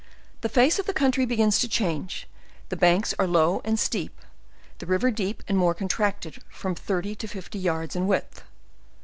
[0.41, 2.27] The face of the country begins to change;
[2.69, 4.19] the banks are low and steep;
[4.79, 8.43] the river deep and more contracted, from thirty to fifty yards in width.